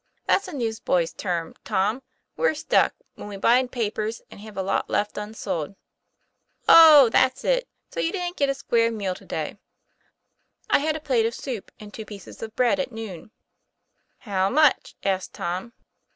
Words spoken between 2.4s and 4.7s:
'stuck' when we buy papers and have a